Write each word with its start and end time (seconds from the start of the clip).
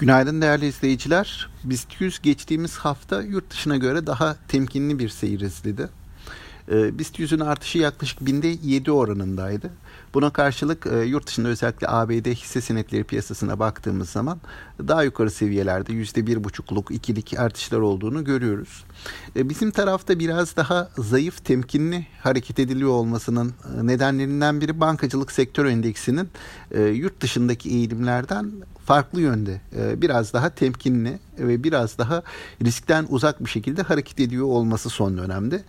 Günaydın 0.00 0.42
değerli 0.42 0.66
izleyiciler. 0.66 1.48
BIST 1.64 2.00
100 2.00 2.22
geçtiğimiz 2.22 2.76
hafta 2.76 3.22
yurt 3.22 3.50
dışına 3.50 3.76
göre 3.76 4.06
daha 4.06 4.36
temkinli 4.48 4.98
bir 4.98 5.08
seyir 5.08 5.40
izledi. 5.40 5.88
Ee, 6.70 6.98
BIST 6.98 7.18
100'ün 7.18 7.40
artışı 7.40 7.78
yaklaşık 7.78 8.26
binde 8.26 8.56
7 8.62 8.92
oranındaydı. 8.92 9.70
Buna 10.14 10.30
karşılık 10.30 10.86
e, 10.86 11.04
yurt 11.04 11.26
dışında 11.26 11.48
özellikle 11.48 11.88
ABD 11.88 12.26
hisse 12.26 12.60
senetleri 12.60 13.04
piyasasına 13.04 13.58
baktığımız 13.58 14.10
zaman 14.10 14.40
daha 14.88 15.02
yukarı 15.02 15.30
seviyelerde 15.30 15.92
%1,5'luk, 15.92 16.92
ikilik 16.92 17.38
artışlar 17.38 17.78
olduğunu 17.78 18.24
görüyoruz. 18.24 18.84
E, 19.36 19.48
bizim 19.48 19.70
tarafta 19.70 20.18
biraz 20.18 20.56
daha 20.56 20.90
zayıf, 20.98 21.44
temkinli 21.44 22.06
hareket 22.22 22.58
ediliyor 22.58 22.90
olmasının 22.90 23.48
e, 23.48 23.86
nedenlerinden 23.86 24.60
biri 24.60 24.80
bankacılık 24.80 25.32
sektör 25.32 25.64
endeksinin 25.64 26.28
yurt 26.92 27.20
dışındaki 27.20 27.70
eğilimlerden 27.70 28.52
farklı 28.86 29.20
yönde 29.20 29.60
biraz 30.02 30.32
daha 30.32 30.50
temkinli 30.50 31.18
ve 31.48 31.64
biraz 31.64 31.98
daha 31.98 32.22
riskten 32.64 33.06
uzak 33.08 33.44
bir 33.44 33.50
şekilde 33.50 33.82
hareket 33.82 34.20
ediyor 34.20 34.46
olması 34.46 34.90
son 34.90 35.18
dönemde. 35.18 35.62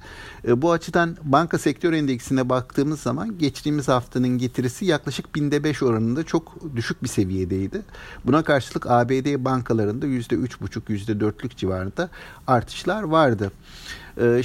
Bu 0.47 0.71
açıdan 0.71 1.17
banka 1.23 1.57
sektör 1.57 1.93
endeksine 1.93 2.49
baktığımız 2.49 2.99
zaman 2.99 3.37
geçtiğimiz 3.37 3.87
haftanın 3.87 4.37
getirisi 4.37 4.85
yaklaşık 4.85 5.35
binde 5.35 5.63
beş 5.63 5.83
oranında 5.83 6.23
çok 6.23 6.75
düşük 6.75 7.03
bir 7.03 7.07
seviyedeydi. 7.07 7.81
Buna 8.25 8.43
karşılık 8.43 8.87
ABD 8.87 9.45
bankalarında 9.45 10.05
yüzde 10.05 10.35
üç 10.35 10.61
buçuk, 10.61 10.89
yüzde 10.89 11.19
dörtlük 11.19 11.57
civarında 11.57 12.09
artışlar 12.47 13.03
vardı. 13.03 13.51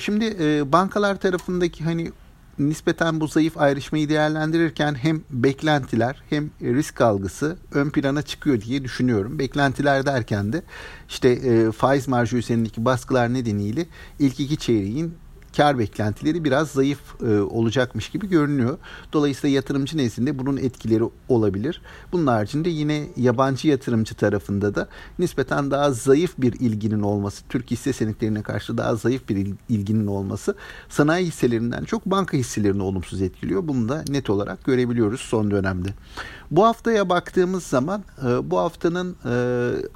Şimdi 0.00 0.24
bankalar 0.72 1.20
tarafındaki 1.20 1.84
hani 1.84 2.12
nispeten 2.58 3.20
bu 3.20 3.26
zayıf 3.26 3.58
ayrışmayı 3.58 4.08
değerlendirirken 4.08 4.94
hem 4.94 5.20
beklentiler 5.30 6.22
hem 6.30 6.50
risk 6.62 7.00
algısı 7.00 7.56
ön 7.72 7.90
plana 7.90 8.22
çıkıyor 8.22 8.60
diye 8.60 8.84
düşünüyorum. 8.84 9.38
Beklentiler 9.38 10.06
derken 10.06 10.52
de 10.52 10.62
işte 11.08 11.28
e, 11.28 11.72
faiz 11.72 12.08
marjı 12.08 12.36
üzerindeki 12.36 12.84
baskılar 12.84 13.34
nedeniyle 13.34 13.86
ilk 14.18 14.40
iki 14.40 14.56
çeyreğin 14.56 15.14
kar 15.56 15.78
beklentileri 15.78 16.44
biraz 16.44 16.70
zayıf 16.70 16.98
e, 17.22 17.40
olacakmış 17.40 18.08
gibi 18.08 18.28
görünüyor. 18.28 18.78
Dolayısıyla 19.12 19.56
yatırımcı 19.56 19.96
nezdinde 19.98 20.38
bunun 20.38 20.56
etkileri 20.56 21.04
olabilir. 21.28 21.82
Bunun 22.12 22.26
haricinde 22.26 22.68
yine 22.68 23.06
yabancı 23.16 23.68
yatırımcı 23.68 24.14
tarafında 24.14 24.74
da 24.74 24.88
nispeten 25.18 25.70
daha 25.70 25.92
zayıf 25.92 26.34
bir 26.38 26.52
ilginin 26.52 27.00
olması, 27.00 27.44
Türk 27.48 27.70
hisse 27.70 27.92
senetlerine 27.92 28.42
karşı 28.42 28.78
daha 28.78 28.96
zayıf 28.96 29.28
bir 29.28 29.54
ilginin 29.68 30.06
olması 30.06 30.54
sanayi 30.88 31.26
hisselerinden 31.26 31.84
çok 31.84 32.06
banka 32.06 32.36
hisselerini 32.36 32.82
olumsuz 32.82 33.22
etkiliyor. 33.22 33.68
Bunu 33.68 33.88
da 33.88 34.04
net 34.08 34.30
olarak 34.30 34.64
görebiliyoruz 34.64 35.20
son 35.20 35.50
dönemde. 35.50 35.88
Bu 36.50 36.64
haftaya 36.64 37.08
baktığımız 37.08 37.64
zaman 37.64 38.04
e, 38.26 38.50
bu 38.50 38.58
haftanın 38.58 39.16
e, 39.24 39.34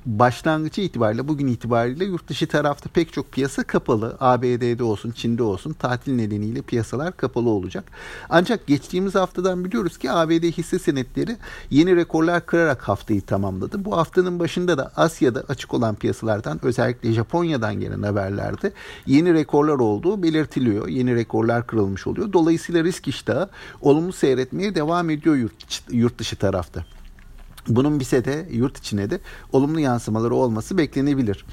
başlangıcı 0.06 0.80
itibariyle 0.80 1.28
bugün 1.28 1.46
itibariyle 1.46 2.04
yurt 2.04 2.28
dışı 2.28 2.46
tarafta 2.46 2.90
pek 2.90 3.12
çok 3.12 3.32
piyasa 3.32 3.62
kapalı. 3.62 4.16
ABD'de 4.20 4.84
olsun, 4.84 5.10
Çin'de 5.10 5.42
olsun 5.42 5.72
tatil 5.72 6.12
nedeniyle 6.12 6.62
piyasalar 6.62 7.16
kapalı 7.16 7.48
olacak. 7.48 7.84
Ancak 8.28 8.66
geçtiğimiz 8.66 9.14
haftadan 9.14 9.64
biliyoruz 9.64 9.98
ki 9.98 10.10
ABD 10.10 10.44
hisse 10.44 10.78
senetleri 10.78 11.36
yeni 11.70 11.96
rekorlar 11.96 12.46
kırarak 12.46 12.82
haftayı 12.82 13.22
tamamladı. 13.22 13.84
Bu 13.84 13.96
haftanın 13.96 14.38
başında 14.38 14.78
da 14.78 14.92
Asya'da 14.96 15.44
açık 15.48 15.74
olan 15.74 15.94
piyasalardan 15.94 16.60
özellikle 16.62 17.12
Japonya'dan 17.12 17.80
gelen 17.80 18.02
haberlerde 18.02 18.72
yeni 19.06 19.34
rekorlar 19.34 19.74
olduğu 19.78 20.22
belirtiliyor. 20.22 20.88
Yeni 20.88 21.14
rekorlar 21.14 21.66
kırılmış 21.66 22.06
oluyor. 22.06 22.32
Dolayısıyla 22.32 22.84
risk 22.84 23.08
iştahı 23.08 23.48
olumlu 23.80 24.12
seyretmeye 24.12 24.74
devam 24.74 25.10
ediyor 25.10 25.36
yurt, 25.36 25.82
yurt 25.90 26.18
dışı 26.18 26.39
tarafta. 26.40 26.84
Bunun 27.68 28.00
bize 28.00 28.24
de 28.24 28.48
yurt 28.50 28.78
içine 28.78 29.10
de 29.10 29.20
olumlu 29.52 29.80
yansımaları 29.80 30.34
olması 30.34 30.78
beklenebilir. 30.78 31.44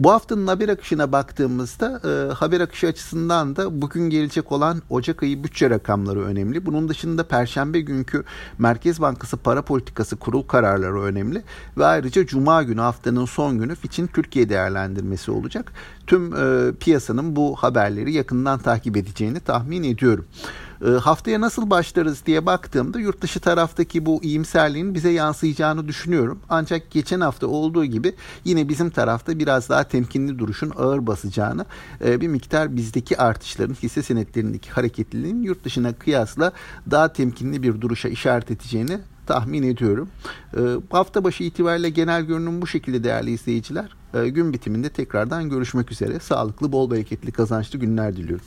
Bu 0.00 0.12
haftanın 0.12 0.46
haber 0.46 0.68
akışına 0.68 1.12
baktığımızda 1.12 2.00
e, 2.04 2.32
haber 2.32 2.60
akışı 2.60 2.86
açısından 2.86 3.56
da 3.56 3.82
bugün 3.82 4.10
gelecek 4.10 4.52
olan 4.52 4.82
Ocak 4.90 5.22
ayı 5.22 5.44
bütçe 5.44 5.70
rakamları 5.70 6.20
önemli. 6.24 6.66
Bunun 6.66 6.88
dışında 6.88 7.28
Perşembe 7.28 7.80
günkü 7.80 8.24
Merkez 8.58 9.00
Bankası 9.00 9.36
para 9.36 9.62
politikası 9.62 10.16
kurul 10.16 10.42
kararları 10.42 11.02
önemli. 11.02 11.42
Ve 11.78 11.86
ayrıca 11.86 12.26
Cuma 12.26 12.62
günü 12.62 12.80
haftanın 12.80 13.24
son 13.24 13.58
günü 13.58 13.74
Fitch'in 13.74 14.06
Türkiye 14.06 14.48
değerlendirmesi 14.48 15.30
olacak. 15.30 15.72
Tüm 16.06 16.36
e, 16.36 16.72
piyasanın 16.80 17.36
bu 17.36 17.56
haberleri 17.56 18.12
yakından 18.12 18.58
takip 18.58 18.96
edeceğini 18.96 19.40
tahmin 19.40 19.82
ediyorum. 19.82 20.24
E, 20.86 20.88
haftaya 20.88 21.40
nasıl 21.40 21.70
başlarız 21.70 22.26
diye 22.26 22.46
baktığımda 22.46 23.00
yurt 23.00 23.20
dışı 23.20 23.40
taraftaki 23.40 24.06
bu 24.06 24.22
iyimserliğin 24.22 24.94
bize 24.94 25.10
yansıyacağını 25.10 25.88
düşünüyorum. 25.88 26.40
Ancak 26.48 26.90
geçen 26.90 27.20
hafta 27.20 27.46
olduğu 27.46 27.84
gibi 27.84 28.14
yine 28.44 28.68
bizim 28.68 28.90
tarafta 28.90 29.38
biraz 29.38 29.68
daha 29.68 29.84
temkinli 29.84 30.38
duruşun 30.38 30.72
ağır 30.76 31.06
basacağını 31.06 31.66
e, 32.04 32.20
bir 32.20 32.28
miktar 32.28 32.76
bizdeki 32.76 33.18
artışların 33.18 33.74
hisse 33.74 34.02
senetlerindeki 34.02 34.70
hareketliliğin 34.70 35.42
yurt 35.42 35.64
dışına 35.64 35.92
kıyasla 35.92 36.52
daha 36.90 37.12
temkinli 37.12 37.62
bir 37.62 37.80
duruşa 37.80 38.08
işaret 38.08 38.50
edeceğini 38.50 38.98
tahmin 39.26 39.62
ediyorum. 39.62 40.08
E, 40.56 40.60
hafta 40.90 41.24
başı 41.24 41.44
itibariyle 41.44 41.90
genel 41.90 42.22
görünüm 42.22 42.62
bu 42.62 42.66
şekilde 42.66 43.04
değerli 43.04 43.30
izleyiciler. 43.30 43.96
Gün 44.14 44.52
bitiminde 44.52 44.88
tekrardan 44.88 45.50
görüşmek 45.50 45.92
üzere. 45.92 46.20
Sağlıklı, 46.20 46.72
bol 46.72 46.90
bereketli, 46.90 47.32
kazançlı 47.32 47.78
günler 47.78 48.16
diliyorum. 48.16 48.44